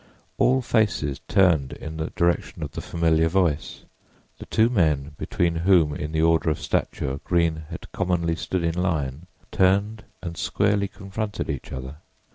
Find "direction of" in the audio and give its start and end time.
2.15-2.71